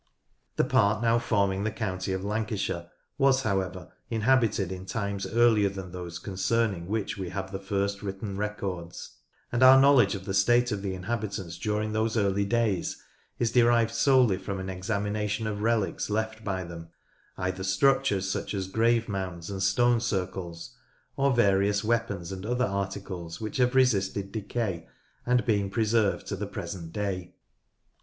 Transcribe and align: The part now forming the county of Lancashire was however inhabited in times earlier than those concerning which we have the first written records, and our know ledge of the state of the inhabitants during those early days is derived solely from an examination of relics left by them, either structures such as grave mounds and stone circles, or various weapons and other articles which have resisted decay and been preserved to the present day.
The 0.55 0.63
part 0.63 1.03
now 1.03 1.19
forming 1.19 1.63
the 1.63 1.69
county 1.69 2.11
of 2.11 2.25
Lancashire 2.25 2.89
was 3.19 3.43
however 3.43 3.91
inhabited 4.09 4.71
in 4.71 4.87
times 4.87 5.27
earlier 5.27 5.69
than 5.69 5.91
those 5.91 6.17
concerning 6.17 6.87
which 6.87 7.19
we 7.19 7.29
have 7.29 7.51
the 7.51 7.59
first 7.59 8.01
written 8.01 8.35
records, 8.35 9.17
and 9.51 9.61
our 9.61 9.79
know 9.79 9.93
ledge 9.93 10.15
of 10.15 10.25
the 10.25 10.33
state 10.33 10.71
of 10.71 10.81
the 10.81 10.95
inhabitants 10.95 11.55
during 11.55 11.93
those 11.93 12.17
early 12.17 12.45
days 12.45 12.99
is 13.37 13.51
derived 13.51 13.91
solely 13.93 14.39
from 14.39 14.57
an 14.59 14.71
examination 14.71 15.45
of 15.45 15.61
relics 15.61 16.09
left 16.09 16.43
by 16.43 16.63
them, 16.63 16.89
either 17.37 17.63
structures 17.63 18.27
such 18.27 18.55
as 18.55 18.67
grave 18.67 19.07
mounds 19.07 19.51
and 19.51 19.61
stone 19.61 19.99
circles, 19.99 20.75
or 21.15 21.31
various 21.31 21.83
weapons 21.83 22.31
and 22.31 22.43
other 22.43 22.65
articles 22.65 23.39
which 23.39 23.57
have 23.57 23.75
resisted 23.75 24.31
decay 24.31 24.87
and 25.27 25.45
been 25.45 25.69
preserved 25.69 26.25
to 26.25 26.35
the 26.35 26.47
present 26.47 26.91
day. 26.91 27.35